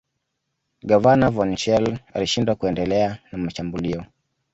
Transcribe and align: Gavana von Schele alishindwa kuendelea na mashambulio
Gavana 0.89 1.29
von 1.29 1.57
Schele 1.57 1.99
alishindwa 2.13 2.55
kuendelea 2.55 3.17
na 3.31 3.37
mashambulio 3.37 4.05